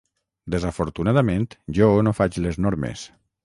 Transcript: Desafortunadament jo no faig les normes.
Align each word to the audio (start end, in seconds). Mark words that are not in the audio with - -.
Desafortunadament 0.53 1.47
jo 1.81 1.93
no 2.09 2.17
faig 2.23 2.41
les 2.49 2.61
normes. 2.69 3.09